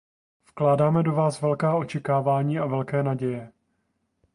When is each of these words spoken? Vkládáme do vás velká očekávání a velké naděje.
Vkládáme 0.49 1.03
do 1.03 1.11
vás 1.13 1.41
velká 1.41 1.75
očekávání 1.75 2.59
a 2.59 2.65
velké 2.65 3.03
naděje. 3.03 3.51